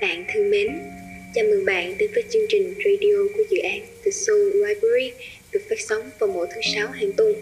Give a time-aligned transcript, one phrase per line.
[0.00, 0.68] Bạn thân mến,
[1.34, 5.12] chào mừng bạn đến với chương trình radio của dự án The Soul Library
[5.52, 7.34] được phát sóng vào mỗi thứ sáu hàng tuần.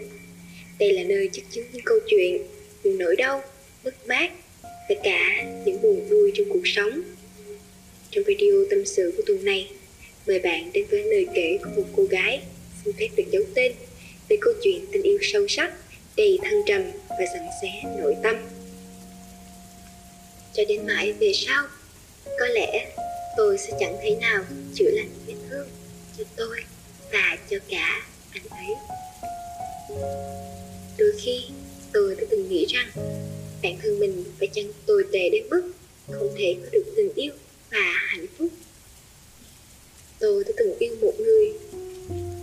[0.79, 2.41] Đây là nơi chất chứa những câu chuyện,
[2.83, 3.43] những nỗi đau,
[3.83, 4.31] mất mát
[4.63, 7.01] và cả những buồn vui trong cuộc sống.
[8.11, 9.71] Trong video tâm sự của tuần này,
[10.27, 12.41] mời bạn đến với lời kể của một cô gái
[12.85, 13.71] xin phép được giấu tên
[14.29, 15.73] về câu chuyện tình yêu sâu sắc,
[16.15, 18.35] đầy thăng trầm và sẵn xé nội tâm.
[20.53, 21.67] Cho đến mãi về sau,
[22.39, 22.95] có lẽ
[23.37, 24.43] tôi sẽ chẳng thể nào
[24.75, 25.67] chữa lành vết thương
[26.17, 26.57] cho tôi
[27.11, 28.75] và cho cả anh ấy.
[30.97, 31.41] Đôi khi,
[31.93, 32.87] tôi đã từng nghĩ rằng
[33.63, 35.71] bản thân mình phải chăng tồi tệ đến mức
[36.11, 37.31] không thể có được tình yêu
[37.71, 38.49] và hạnh phúc.
[40.19, 41.53] Tôi đã từng yêu một người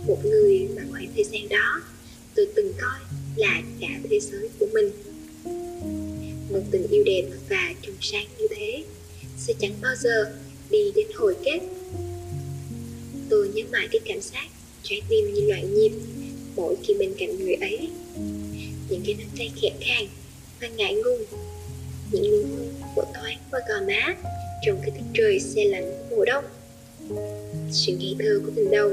[0.07, 1.81] một người mà khoảng thời gian đó
[2.35, 2.99] tôi từng coi
[3.35, 4.91] là cả thế giới của mình.
[6.49, 8.83] Một tình yêu đẹp và trong sáng như thế
[9.47, 10.31] sẽ chẳng bao giờ
[10.69, 11.59] đi đến hồi kết.
[13.29, 14.47] Tôi nhớ mãi cái cảm giác
[14.83, 15.91] trái tim như loạn nhịp,
[16.55, 17.89] mỗi khi bên cạnh người ấy.
[18.89, 20.07] Những cái nắm tay khẽ khàng
[20.61, 21.23] và ngại ngùng,
[22.11, 24.15] những nụ hôn của thoáng qua gò má
[24.65, 26.45] trong cái tiết trời xe lạnh mùa đông.
[27.71, 28.89] Sự ngây thơ của tình đầu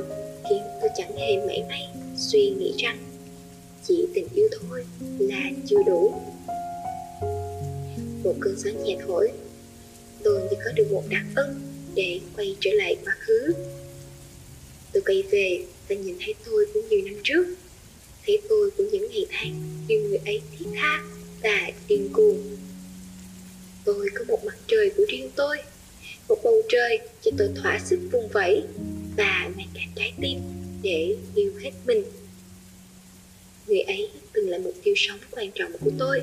[0.51, 2.99] khiến tôi chẳng hề mảy may suy nghĩ rằng
[3.85, 4.85] chỉ tình yêu thôi
[5.19, 6.13] là chưa đủ.
[8.25, 9.31] Một cơn gió nhẹ thổi
[10.25, 11.61] tôi như có được một đặc ân
[11.95, 13.55] để quay trở lại quá khứ.
[14.93, 17.47] Tôi quay về và nhìn thấy tôi của nhiều năm trước.
[18.27, 19.55] Thấy tôi của những ngày tháng
[19.89, 21.03] yêu người ấy thiết tha
[21.43, 22.57] và điên cuồng.
[23.85, 25.57] Tôi có một mặt trời của riêng tôi,
[26.29, 28.63] một bầu trời cho tôi thỏa sức vùng vẫy
[29.17, 30.39] và mang cả trái tim
[30.83, 32.03] để yêu hết mình.
[33.67, 36.23] Người ấy từng là mục tiêu sống quan trọng của tôi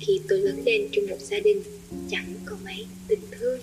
[0.00, 1.62] khi tôi lớn lên trong một gia đình
[2.10, 3.60] chẳng có mấy tình thương.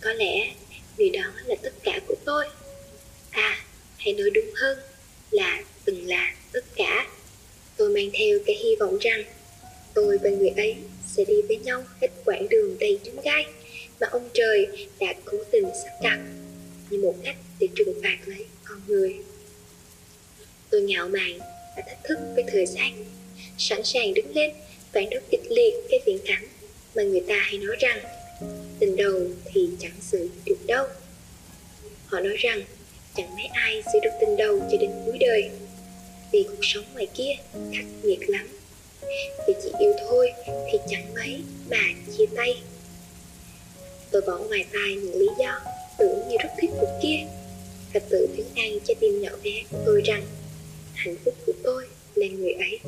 [0.00, 0.54] Có lẽ
[0.98, 2.44] người đó là tất cả của tôi.
[3.30, 3.64] À
[3.98, 4.78] hay nói đúng hơn
[5.30, 7.06] là từng là tất cả.
[7.76, 9.24] Tôi mang theo cái hy vọng rằng
[9.94, 10.76] tôi và người ấy
[11.06, 13.46] sẽ đi với nhau hết quãng đường đầy chướng gai
[14.00, 16.20] mà ông trời đã cố tình sắp đặt
[16.90, 19.16] như một cách để trừng phạt lấy con người.
[20.70, 21.38] Tôi ngạo mạn
[21.76, 23.04] và thách thức với thời gian
[23.58, 24.50] sẵn sàng đứng lên,
[24.92, 26.48] phản đối kịch liệt cái viễn cảnh
[26.94, 27.98] mà người ta hay nói rằng
[28.78, 30.86] tình đầu thì chẳng xử được đâu.
[32.06, 32.62] Họ nói rằng
[33.16, 35.50] chẳng mấy ai giữ được tình đầu cho đến cuối đời,
[36.32, 38.48] vì cuộc sống ngoài kia khắc nghiệt lắm.
[39.46, 41.40] Vì chỉ yêu thôi thì chẳng mấy
[41.70, 41.82] mà
[42.18, 42.62] chia tay.
[44.10, 45.60] Tôi bỏ ngoài tai những lý do
[45.98, 47.26] tưởng như rất thích cuộc kia
[47.94, 50.22] và tự tiếng an cho tim nhỏ bé của tôi rằng
[50.94, 52.78] hạnh phúc của tôi là người ấy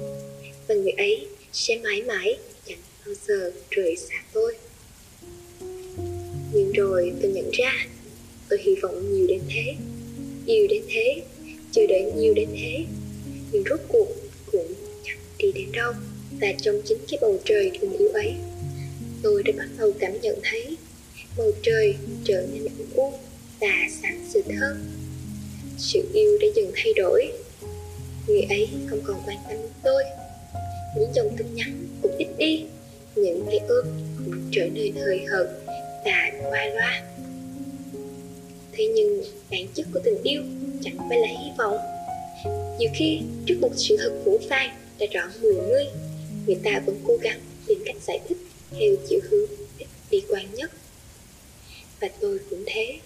[0.70, 4.54] và người ấy sẽ mãi mãi chẳng bao giờ rời xa tôi.
[6.52, 7.86] Nhưng rồi tôi nhận ra,
[8.48, 9.74] tôi hy vọng nhiều đến thế
[10.46, 11.22] yêu đến thế,
[11.72, 12.84] chờ đợi nhiều đến thế,
[13.52, 14.08] nhưng rốt cuộc
[14.52, 15.92] cũng chẳng đi đến đâu.
[16.40, 18.34] Và trong chính cái bầu trời thương yêu ấy,
[19.22, 20.76] tôi đã bắt đầu cảm nhận thấy
[21.36, 23.12] bầu trời trở nên âm u
[23.60, 24.84] và sáng sủa hơn.
[25.78, 27.32] Sự yêu đã dần thay đổi,
[28.26, 30.02] người ấy không còn quan tâm đến tôi
[30.96, 32.64] những dòng tin nhắn cũng ít đi.
[33.16, 33.86] Những cái ôm
[34.18, 35.46] cũng trở nên hơi hợt
[36.04, 37.02] và qua loa.
[38.72, 40.42] Thế nhưng bản chất của tình yêu
[40.84, 41.78] chẳng phải là hy vọng.
[42.78, 44.68] Nhiều khi trước một sự thật phủ phai
[44.98, 45.84] đã rõ mười mươi
[46.46, 48.38] người ta vẫn cố gắng tìm cách giải thích
[48.70, 50.70] theo chiều hướng ít bi quan nhất.
[52.00, 52.98] Và tôi cũng thế.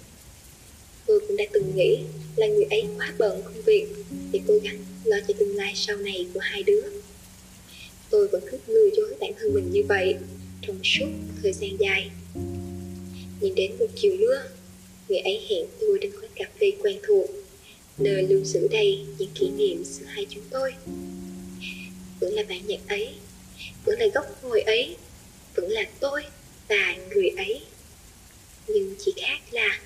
[1.06, 1.98] Tôi cũng đã từng nghĩ
[2.36, 3.86] là người ấy quá bận công việc
[4.32, 6.82] để cố gắng lo cho tương lai sau này của hai đứa
[8.14, 10.16] tôi vẫn cứ lừa dối bản thân mình như vậy
[10.62, 11.06] trong suốt
[11.42, 12.10] thời gian dài.
[13.40, 14.42] Nhưng đến một chiều mưa,
[15.08, 17.30] người ấy hẹn tôi đến quán cà phê quen thuộc,
[17.98, 20.72] nơi lưu giữ đầy những kỷ niệm giữa hai chúng tôi.
[22.20, 23.08] Vẫn là bản nhạc ấy,
[23.84, 24.96] vẫn là góc ngồi ấy,
[25.54, 26.22] vẫn là tôi
[26.68, 27.60] và người ấy.
[28.68, 29.80] Nhưng chỉ khác là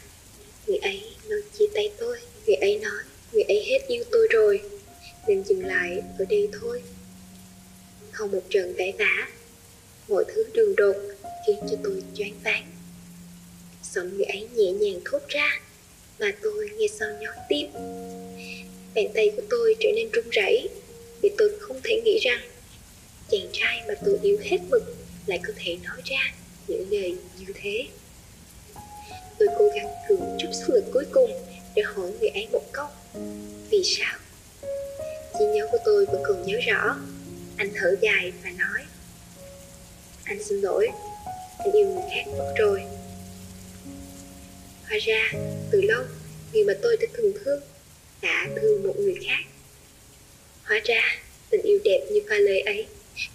[0.66, 3.02] người ấy nói chia tay tôi, người ấy nói
[3.32, 4.60] người ấy hết yêu tôi rồi,
[5.28, 6.82] nên dừng lại ở đây thôi
[8.18, 9.28] không một trận cãi vã,
[10.08, 10.96] mọi thứ đường đột
[11.46, 12.66] khiến cho tôi choáng váng.
[13.92, 15.60] Giọng người ấy nhẹ nhàng thốt ra,
[16.20, 17.70] mà tôi nghe sao nhói tim
[18.94, 20.68] bàn tay của tôi trở nên run rẩy,
[21.22, 22.40] vì tôi không thể nghĩ rằng
[23.30, 24.82] chàng trai mà tôi yêu hết mực
[25.26, 26.34] lại có thể nói ra
[26.68, 27.86] những lời như thế.
[29.38, 31.30] Tôi cố gắng cưỡng chút sức lực cuối cùng
[31.74, 32.86] để hỏi người ấy một câu,
[33.70, 34.18] vì sao?
[35.38, 36.96] Trí nhớ của tôi vẫn còn nhớ rõ
[37.58, 38.80] anh thở dài và nói
[40.24, 40.88] anh xin lỗi
[41.58, 42.82] anh yêu người khác mất rồi
[44.88, 45.32] Hóa ra,
[45.70, 46.04] từ lâu,
[46.52, 47.60] người mà tôi đã từng thương
[48.22, 49.44] đã thương một người khác.
[50.62, 51.00] Hóa ra,
[51.50, 52.86] tình yêu đẹp như pha lê ấy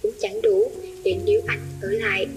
[0.01, 0.71] cũng chẳng đủ
[1.03, 2.27] để níu anh ở lại.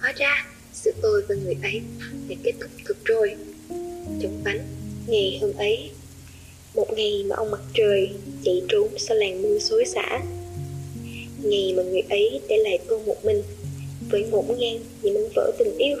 [0.00, 1.80] Hóa ra, giữa tôi và người ấy
[2.28, 3.36] đã kết thúc thực rồi.
[4.22, 4.60] Chống vánh,
[5.06, 5.90] ngày hôm ấy,
[6.74, 8.10] một ngày mà ông mặt trời
[8.44, 10.20] chạy trốn sau làn mưa xối xả.
[11.44, 13.42] Ngày mà người ấy để lại tôi một mình
[14.10, 15.96] với ngổn ngang những mảnh vỡ tình yêu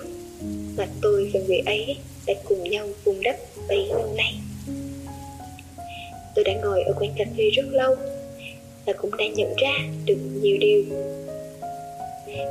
[0.76, 1.96] mà tôi và người ấy
[2.26, 3.36] đã cùng nhau vùng đất
[3.68, 4.34] bấy lâu nay.
[6.34, 7.96] Tôi đã ngồi ở quán cà phê rất lâu
[8.86, 10.84] và cũng đã nhận ra được nhiều điều.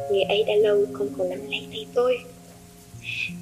[0.09, 2.17] Người ấy đã lâu không còn nắm lấy tay tôi.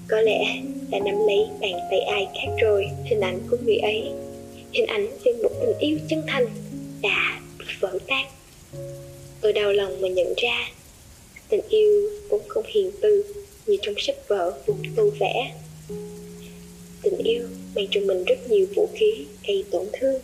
[0.08, 2.86] Có lẽ đã nắm lấy bàn tay ai khác rồi.
[3.06, 4.04] Hình ảnh của người ấy,
[4.74, 6.46] hình ảnh về một tình yêu chân thành
[7.02, 8.26] đã bị vỡ tan.
[9.42, 10.70] Tôi đau lòng mà nhận ra.
[11.50, 13.24] Tình yêu cũng không hiền từ
[13.66, 15.52] như trong sách vở vùng tô vẽ.
[17.02, 17.44] Tình yêu
[17.76, 20.22] mang trong mình rất nhiều vũ khí gây tổn thương.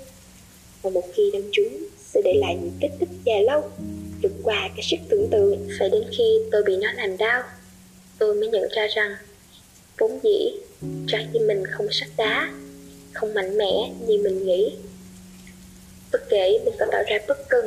[0.81, 3.61] Và một khi đâm trúng, sẽ để lại những vết tích dài lâu.
[4.23, 7.43] Vượt qua cái sức tưởng tượng phải đến khi tôi bị nó làm đau.
[8.19, 9.15] Tôi mới nhận ra rằng,
[9.97, 10.51] vốn dĩ,
[11.07, 12.53] trái tim mình không sắt đá,
[13.13, 14.75] không mạnh mẽ như mình nghĩ.
[16.11, 17.65] Bất kể mình có tạo ra bất cân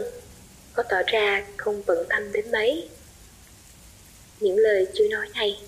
[0.72, 2.88] có tỏ ra không bận tâm đến mấy.
[4.40, 5.60] Những lời chưa nói này,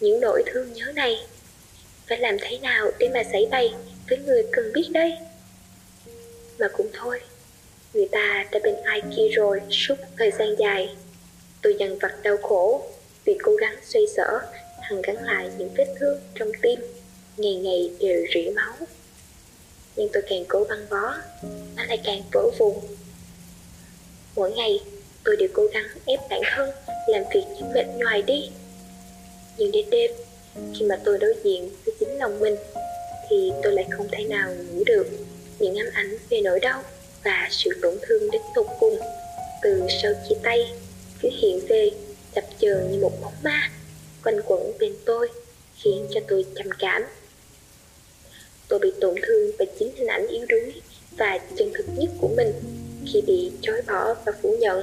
[0.00, 1.26] những nỗi thương nhớ này,
[2.08, 3.74] phải làm thế nào để mà xảy bay
[4.08, 5.12] với người cần biết đây?
[6.58, 7.20] Mà cũng thôi,
[7.92, 10.96] người ta đã bên ai kia rồi suốt thời gian dài.
[11.62, 12.90] Tôi dằn vặt đau khổ
[13.24, 14.40] vì cố gắng xoay sở,
[14.80, 16.80] hằng gắn lại những vết thương trong tim,
[17.36, 18.74] ngày ngày đều rỉ máu.
[19.96, 21.14] Nhưng tôi càng cố băng bó,
[21.76, 22.74] nó lại càng vỡ vụn
[24.36, 24.80] mỗi ngày,
[25.24, 26.70] tôi đều cố gắng ép bản thân
[27.08, 28.50] làm việc những mệt nhoài đi.
[29.58, 30.10] Nhưng đến đêm,
[30.74, 32.56] khi mà tôi đối diện với chính lòng mình,
[33.30, 35.06] thì tôi lại không thể nào ngủ được.
[35.58, 36.82] Những ám ảnh về nỗi đau
[37.24, 38.98] và sự tổn thương đến tột cùng
[39.62, 40.72] từ sau chia tay
[41.22, 41.90] cứ hiện về
[42.34, 43.70] chập chờn như một bóng ma
[44.24, 45.28] quanh quẩn bên tôi,
[45.76, 47.02] khiến cho tôi trầm cảm.
[48.68, 50.72] Tôi bị tổn thương bởi chính hình ảnh yếu đuối
[51.16, 52.52] và chân thực nhất của mình
[53.12, 54.82] khi bị chối bỏ và phủ nhận.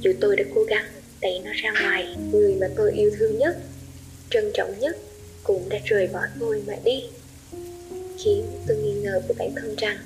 [0.00, 0.86] Dù tôi đã cố gắng
[1.20, 3.56] đẩy nó ra ngoài, người mà tôi yêu thương nhất,
[4.30, 4.96] trân trọng nhất
[5.42, 7.04] cũng đã rời bỏ tôi mà đi.
[8.18, 9.96] Khiến tôi nghi ngờ với bản thân rằng,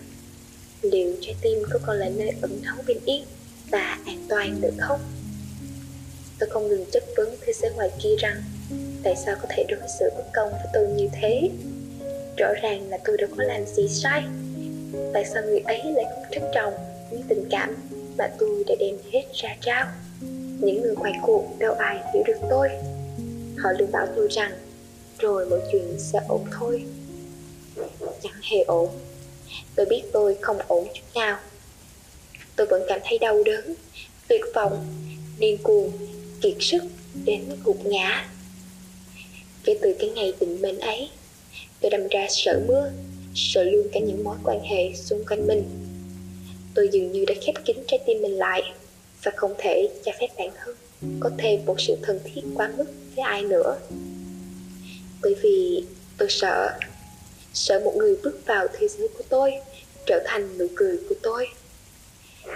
[0.82, 3.24] liệu trái tim có còn là nơi ẩn náu bình yên
[3.70, 5.00] và an toàn được không?
[6.38, 8.42] Tôi không ngừng chất vấn thế giới ngoài kia rằng,
[9.02, 11.50] tại sao có thể đối xử bất công với tôi như thế?
[12.38, 14.22] Rõ ràng là tôi đâu có làm gì sai.
[15.12, 16.91] Tại sao người ấy lại không trân trọng?
[17.12, 17.74] Những tình cảm
[18.18, 19.86] mà tôi đã đem hết ra trao.
[20.60, 22.68] Những người ngoài cuộc đâu ai hiểu được tôi.
[23.58, 24.52] Họ luôn bảo tôi rằng,
[25.18, 26.84] rồi mọi chuyện sẽ ổn thôi.
[28.22, 28.88] Chẳng hề ổn.
[29.74, 31.38] Tôi biết tôi không ổn chút nào.
[32.56, 33.74] Tôi vẫn cảm thấy đau đớn,
[34.28, 34.86] tuyệt vọng,
[35.38, 35.92] điên cuồng,
[36.40, 36.82] kiệt sức
[37.24, 38.28] đến gục ngã.
[39.64, 41.08] Kể từ cái ngày định mệnh ấy,
[41.80, 42.90] tôi đâm ra sợ mưa,
[43.34, 45.81] sợ luôn cả những mối quan hệ xung quanh mình
[46.74, 48.62] tôi dường như đã khép kín trái tim mình lại
[49.22, 50.76] và không thể cho phép bản thân
[51.20, 52.84] có thêm một sự thân thiết quá mức
[53.16, 53.78] với ai nữa.
[55.22, 55.84] Bởi vì
[56.18, 56.78] tôi sợ
[57.52, 59.52] sợ một người bước vào thế giới của tôi
[60.06, 61.48] trở thành nụ cười của tôi.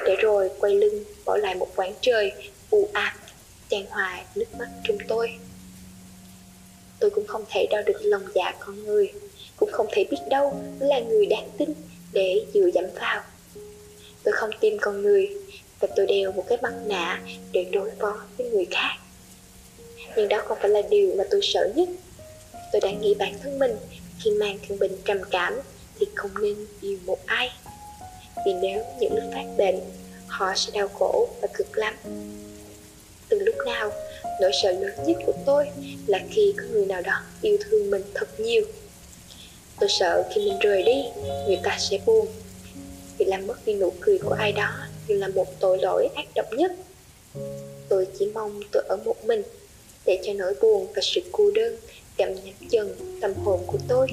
[0.07, 2.33] Để rồi quay lưng bỏ lại một quãng trời
[2.71, 3.17] u ám,
[3.69, 5.33] chan hòa nước mắt trong tôi.
[7.01, 9.13] Tôi cũng không thể đo được lòng dạ con người,
[9.57, 11.69] cũng không thể biết đâu là người đáng tin
[12.13, 13.23] để dựa dẫm vào
[14.27, 15.31] tôi không tin con người,
[15.81, 17.21] và tôi đeo một cái mặt nạ
[17.53, 18.97] để đối phó với người khác.
[20.17, 21.89] Nhưng đó không phải là điều mà tôi sợ nhất.
[22.73, 23.77] Tôi đã nghĩ bản thân mình,
[24.25, 25.61] khi mang thương bệnh trầm cảm
[25.99, 27.51] thì không nên yêu một ai.
[28.47, 29.81] Vì nếu những lúc phát bệnh,
[30.27, 31.95] họ sẽ đau khổ và cực lắm.
[33.29, 33.93] Từ lúc nào,
[34.41, 35.69] nỗi sợ lớn nhất của tôi
[36.07, 38.65] là khi có người nào đó yêu thương mình thật nhiều.
[39.81, 41.05] Tôi sợ khi mình rời đi,
[41.47, 42.27] người ta sẽ buồn
[43.19, 44.71] thì làm mất đi nụ cười của ai đó
[45.09, 46.73] như là một tội lỗi ác độc nhất.
[47.89, 49.43] Tôi chỉ mong tôi ở một mình
[50.07, 51.77] để cho nỗi buồn và sự cô đơn
[52.17, 54.09] gặm nhấm dần tâm hồn của tôi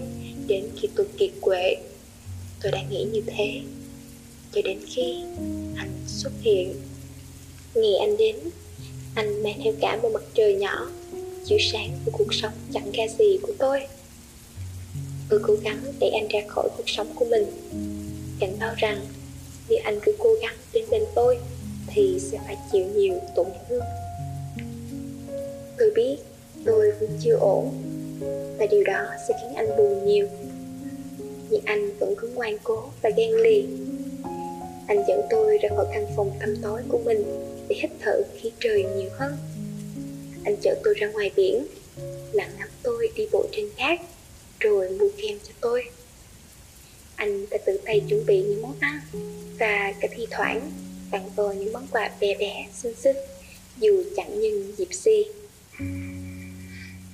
[0.47, 1.75] đến khi tôi kiệt quệ.
[2.63, 3.61] Tôi đã nghĩ như thế.
[4.51, 5.15] Cho đến khi
[5.77, 6.75] anh xuất hiện,
[7.73, 8.35] ngày anh đến,
[9.15, 10.89] anh mang theo cả một mặt trời nhỏ,
[11.45, 13.79] chiếu sáng của cuộc sống chẳng ra gì của tôi.
[15.29, 17.45] Tôi cố gắng để anh ra khỏi cuộc sống của mình
[18.43, 19.05] cảnh báo rằng
[19.69, 21.37] nếu anh cứ cố gắng đến bên tôi
[21.87, 23.83] thì sẽ phải chịu nhiều tổn thương.
[25.77, 26.17] Tôi biết
[26.65, 27.73] tôi vẫn chưa ổn
[28.57, 30.27] và điều đó sẽ khiến anh buồn nhiều.
[31.49, 33.65] Nhưng anh vẫn cứ ngoan cố và ghen lì
[34.87, 37.23] anh dẫn tôi ra khỏi căn phòng tăm tối của mình
[37.67, 39.37] để hít thở khí trời nhiều hơn.
[40.45, 41.65] Anh chở tôi ra ngoài biển,
[42.31, 43.99] lặng ngắm tôi đi bộ trên cát
[44.59, 45.83] rồi mua kem cho tôi
[47.23, 48.99] anh đã tự tay chuẩn bị những món ăn
[49.59, 50.71] và cả thi thoảng
[51.11, 53.15] tặng tôi những món quà bé bé, xinh xinh,
[53.77, 55.25] dù chẳng nhân dịp si.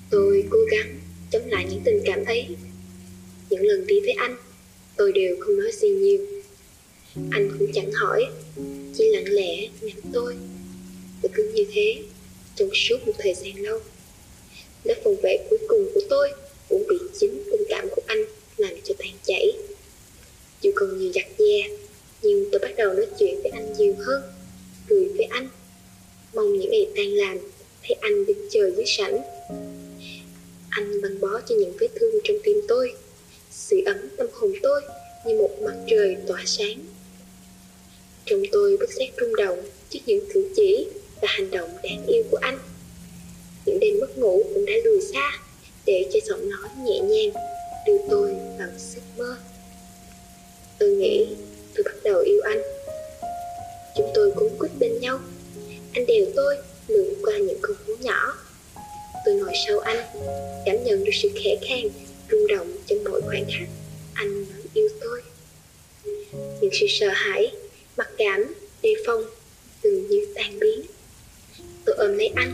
[0.09, 0.99] Tôi cố gắng
[1.31, 2.47] chống lại những tình cảm ấy.
[3.49, 4.35] Những lần đi với anh,
[4.95, 6.25] tôi đều không nói gì nhiều.
[7.31, 8.25] Anh cũng chẳng hỏi,
[8.97, 10.35] chỉ lặng lẽ ngắm tôi.
[11.21, 12.03] Và cứ như thế,
[12.55, 13.79] trong suốt một thời gian lâu,
[14.83, 16.31] lớp phòng vệ cuối cùng của tôi
[16.69, 18.23] cũng bị chính tình cảm của anh
[18.57, 19.53] làm cho tan chảy
[20.61, 21.69] dù còn nhiều giặt dè
[22.21, 24.21] nhưng tôi bắt đầu nói chuyện với anh nhiều hơn,
[24.87, 25.47] cười với anh.
[26.33, 27.37] Mong những ngày tan làm,
[27.87, 29.21] thấy anh đứng chờ dưới sảnh.
[30.69, 32.93] Anh băng bó cho những vết thương trong tim tôi,
[33.51, 34.81] sự ấm tâm hồn tôi
[35.25, 36.79] như một mặt trời tỏa sáng.
[38.25, 40.87] Trong tôi bất giác rung động trước những cử chỉ
[41.21, 42.59] và hành động đáng yêu của anh.
[43.65, 45.31] Những đêm mất ngủ cũng đã lùi xa
[45.85, 47.33] để cho giọng nói nhẹ nhàng
[47.87, 49.37] đưa tôi vào giấc mơ
[50.79, 51.27] tôi nghĩ
[51.75, 52.61] tôi bắt đầu yêu anh.
[53.97, 55.19] Chúng tôi cuốn quýt bên nhau.
[55.93, 56.55] Anh đèo tôi
[56.87, 58.33] lượn qua những con phố nhỏ.
[59.25, 59.97] Tôi ngồi sau anh,
[60.65, 61.89] cảm nhận được sự khẽ khàng,
[62.31, 63.67] rung động trong mỗi khoảnh khắc
[64.19, 65.21] anh vẫn yêu tôi.
[66.61, 67.51] Những sự sợ hãi,
[67.97, 69.23] mặc cảm, đề phòng
[69.83, 70.81] dường như tan biến.
[71.85, 72.53] Tôi ôm lấy anh.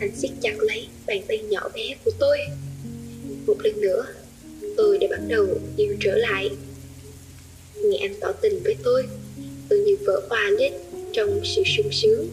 [0.00, 2.38] Anh siết chặt lấy bàn tay nhỏ bé của tôi.
[3.46, 4.06] Một lần nữa,
[4.76, 6.50] tôi đã bắt đầu yêu trở lại
[7.84, 9.02] nghe anh tỏ tình với tôi.
[9.68, 10.72] Tôi như vỡ hòa lên
[11.12, 12.28] trong sự sung sướng.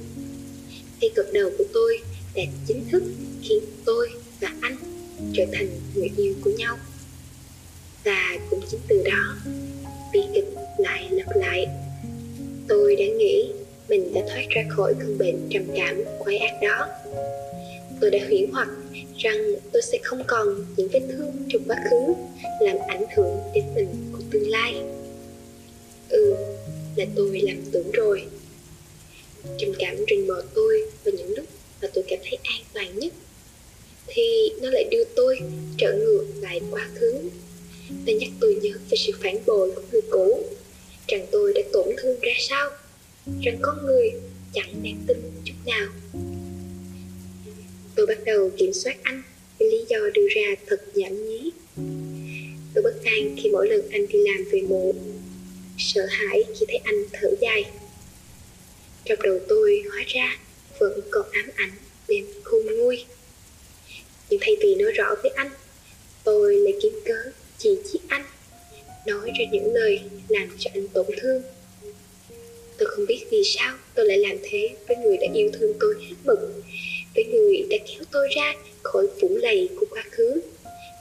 [1.01, 1.99] Cây cập đầu của tôi
[2.35, 3.03] đã chính thức
[3.41, 4.09] khiến tôi
[4.41, 4.77] và anh
[5.33, 6.77] trở thành người yêu của nhau.
[8.03, 9.35] Và cũng chính từ đó
[10.13, 10.45] bi kịch
[10.77, 11.67] lại lặp lại.
[12.67, 13.51] Tôi đã nghĩ
[13.89, 16.87] mình đã thoát ra khỏi cơn bệnh trầm cảm, quái ác đó.
[18.01, 18.69] Tôi đã huyễn hoặc
[19.17, 19.37] rằng
[19.71, 22.13] tôi sẽ không còn những vết thương trong quá khứ
[22.61, 24.75] làm ảnh hưởng đến mình của tương lai
[26.09, 26.35] ừ
[26.95, 28.25] là tôi làm tưởng rồi.
[29.57, 31.45] Trầm cảm rình mò tôi vào những lúc
[31.81, 33.13] mà tôi cảm thấy an toàn nhất.
[34.07, 35.39] Thì nó lại đưa tôi
[35.77, 37.13] trở ngược lại quá khứ.
[37.89, 40.43] Nó nhắc tôi nhớ về sự phản bội của người cũ,
[41.07, 42.69] rằng tôi đã tổn thương ra sao,
[43.41, 44.11] rằng có người
[44.53, 45.87] chẳng đáng tin chút nào.
[47.95, 49.21] Tôi bắt đầu kiểm soát anh
[49.59, 51.51] với lý do đưa ra thật nhảm nhí.
[52.73, 55.14] Tôi bất an khi mỗi lần anh đi làm về muộn
[55.77, 57.65] sợ hãi khi thấy anh thở dài.
[59.05, 60.37] Trong đầu tôi hóa ra
[60.79, 61.71] vẫn còn ám ảnh
[62.07, 63.05] đêm khôn nguôi.
[64.29, 65.49] Nhưng thay vì nói rõ với anh,
[66.23, 68.25] tôi lại kiếm cớ chỉ trích anh,
[69.05, 71.41] nói ra những lời làm cho anh tổn thương.
[72.77, 75.95] Tôi không biết vì sao tôi lại làm thế với người đã yêu thương tôi
[76.01, 76.39] hết mực,
[77.15, 78.53] với người đã kéo tôi ra
[78.83, 80.41] khỏi phủ lầy của quá khứ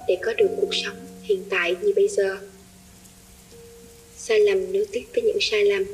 [0.09, 2.39] để có được cuộc sống hiện tại như bây giờ
[4.29, 5.85] sai lầm nối tiếp với những sai lầm.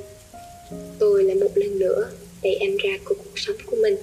[0.98, 2.10] Tôi lại một lần nữa
[2.42, 3.96] đẩy anh ra của cuộc sống của mình.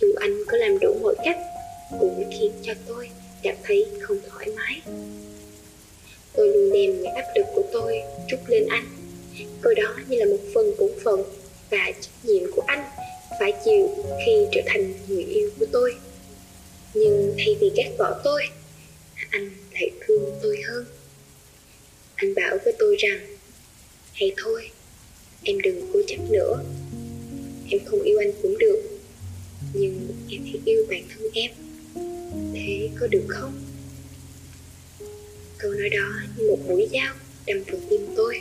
[0.00, 1.38] Dù anh có làm đủ mọi cách
[2.00, 3.10] cũng khiến cho tôi
[3.42, 4.80] cảm thấy không thoải mái.
[6.32, 8.84] Tôi luôn đem những áp lực của tôi trút lên anh.
[9.62, 11.22] Coi đó như là một phần bổn phận
[11.70, 12.84] và trách nhiệm của anh
[13.40, 13.88] phải chịu
[14.26, 15.94] khi trở thành người yêu của tôi.
[16.94, 18.42] Nhưng thay vì ghét bỏ tôi,
[19.30, 20.84] anh lại thương tôi hơn
[22.14, 23.20] anh bảo với tôi rằng,
[24.12, 24.70] hay thôi,
[25.42, 26.64] em đừng cố chấp nữa.
[27.70, 28.82] Em không yêu anh cũng được,
[29.72, 31.50] nhưng em hãy yêu bản thân em.
[32.54, 33.62] Thế có được không?
[35.58, 37.14] Câu nói đó như một mũi dao
[37.46, 38.40] đâm vào tim tôi.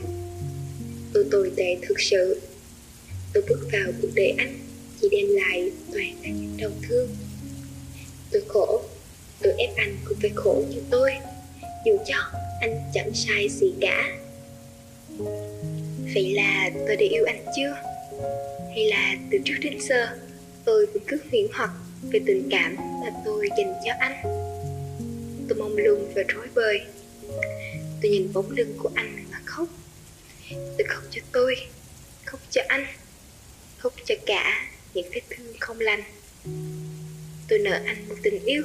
[1.14, 2.42] Tôi tồi tệ thực sự.
[3.34, 4.60] Tôi bước vào cuộc đời anh,
[5.02, 7.10] chỉ đem lại toàn là những đau thương.
[8.32, 8.82] Tôi khổ,
[9.42, 11.12] tôi ép anh cũng phải khổ như tôi
[11.86, 12.16] dù cho
[12.62, 14.18] anh chẳng sai gì cả.
[16.14, 17.76] Vậy là tôi đã yêu anh chưa?
[18.76, 20.08] Hay là từ trước đến giờ,
[20.66, 21.72] tôi vẫn cứ huyễn hoặc
[22.12, 24.22] về tình cảm mà tôi dành cho anh?
[25.50, 26.82] Tôi mong lung và rối bời.
[28.02, 29.68] Tôi nhìn bóng lưng của anh mà khóc.
[30.50, 31.56] Tôi khóc cho tôi,
[32.26, 32.86] khóc cho anh,
[33.78, 36.04] khóc cho cả những vết thương không lành.
[37.48, 38.64] Tôi nợ anh một tình yêu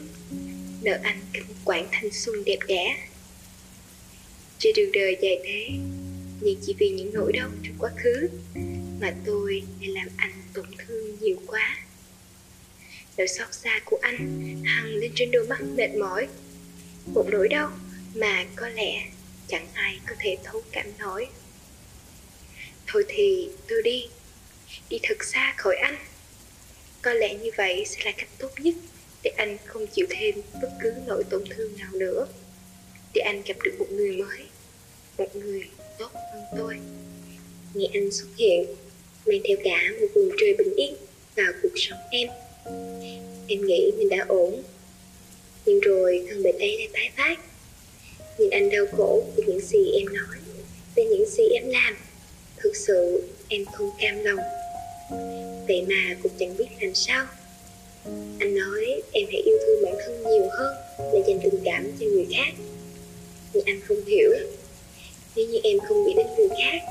[0.87, 2.97] nợ anh cả một quãng thanh xuân đẹp đẽ.
[4.59, 5.69] Trên đường đời dài thế,
[6.41, 8.29] nhưng chỉ vì những nỗi đau trong quá khứ
[9.01, 11.79] mà tôi đã làm anh tổn thương nhiều quá.
[13.17, 14.19] Nỗi xót xa của anh
[14.65, 16.29] hằng lên trên đôi mắt mệt mỏi.
[17.07, 17.73] Một nỗi đau
[18.15, 19.07] mà có lẽ
[19.49, 21.27] chẳng ai có thể thấu cảm nổi.
[22.87, 24.07] Thôi thì tôi đi
[24.89, 25.97] Đi thật xa khỏi anh.
[27.03, 28.75] Có lẽ như vậy sẽ là cách tốt nhất.
[29.27, 32.27] Để anh không chịu thêm bất cứ nỗi tổn thương nào nữa.
[33.15, 34.39] Để anh gặp được một người mới,
[35.19, 35.63] Một người
[35.99, 36.75] tốt hơn tôi.
[37.75, 38.67] Nghe anh xuất hiện,
[39.27, 40.95] Mang theo cả một vùng trời bình yên
[41.37, 42.29] vào cuộc sống em.
[43.49, 44.63] Em nghĩ mình đã ổn,
[45.67, 47.45] Nhưng rồi căn bệnh ấy lại tái phát.
[48.39, 50.37] Nhìn anh đau khổ vì những gì em nói,
[50.97, 51.97] Về những gì em làm,
[52.57, 54.41] Thực sự em không cam lòng.
[55.69, 57.27] Vậy mà cũng chẳng biết làm sao.
[58.39, 62.07] Anh nói em hãy yêu thương bản thân nhiều hơn Là dành tình cảm cho
[62.07, 62.53] người khác.
[63.55, 64.31] Nhưng anh không hiểu.
[65.37, 66.83] Nếu như em không nghĩ đến người khác,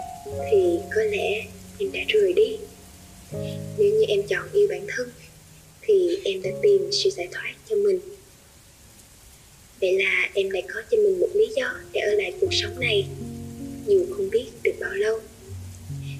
[0.51, 1.45] Thì có lẽ
[1.79, 2.57] em đã rời đi.
[3.77, 5.09] Nếu như em chọn yêu bản thân,
[5.81, 7.99] Thì em đã tìm sự giải thoát cho mình.
[9.81, 12.79] Vậy là em lại có cho mình một lý do để ở lại cuộc sống
[12.79, 13.07] này.
[13.87, 15.19] Dù không biết được bao lâu,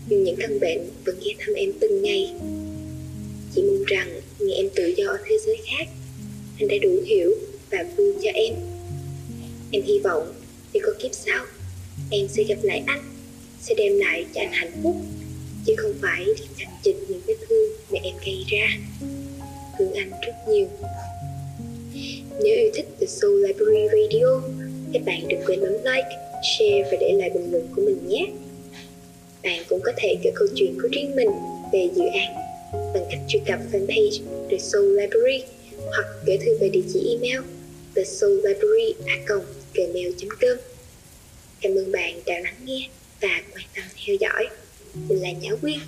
[0.10, 2.34] Nhưng những căn bệnh vẫn ghé thăm em từng ngày.
[3.56, 5.88] Chỉ mong rằng ngày em tự do ở thế giới khác.
[6.60, 7.36] Anh đã đủ hiểu
[7.72, 8.54] và vui cho em.
[9.72, 10.34] Em hy vọng
[10.74, 11.46] nếu có kiếp sau
[12.12, 13.04] Em sẽ gặp lại anh
[13.62, 14.96] Sẽ đem lại cho anh hạnh phúc.
[15.66, 16.26] Chứ không phải
[16.58, 18.68] chặt chịch những vết thương mà em gây ra.
[19.80, 20.68] Thương anh rất nhiều.
[22.44, 24.42] Nếu yêu thích The Soul Library Radio,
[24.94, 26.10] các bạn đừng quên bấm like,
[26.58, 28.28] share và để lại bình luận của mình nhé.
[29.44, 31.30] Bạn cũng có thể kể câu chuyện của riêng mình
[31.74, 32.45] về dự án
[32.94, 35.44] bằng cách truy cập fanpage The Soul Library
[35.86, 37.42] hoặc gửi thư về địa chỉ email
[37.96, 40.58] thesoullibrary@gmail.com.
[41.62, 42.90] Cảm ơn bạn đã lắng nghe
[43.22, 44.48] và quan tâm theo dõi.
[45.08, 45.80] Mình là Nhã Quyên.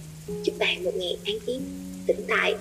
[0.43, 1.61] Chúc bạn một ngày an yên,
[2.07, 2.55] tĩnh tại.